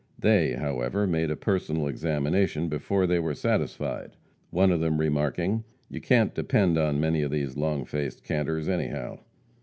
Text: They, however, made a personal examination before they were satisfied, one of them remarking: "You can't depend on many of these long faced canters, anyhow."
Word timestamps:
They, 0.17 0.53
however, 0.53 1.05
made 1.05 1.29
a 1.29 1.35
personal 1.35 1.85
examination 1.87 2.69
before 2.69 3.05
they 3.05 3.19
were 3.19 3.35
satisfied, 3.35 4.17
one 4.49 4.71
of 4.71 4.79
them 4.79 4.97
remarking: 4.97 5.63
"You 5.91 6.01
can't 6.01 6.33
depend 6.33 6.75
on 6.75 6.99
many 6.99 7.21
of 7.21 7.29
these 7.29 7.55
long 7.55 7.85
faced 7.85 8.23
canters, 8.23 8.67
anyhow." 8.67 9.19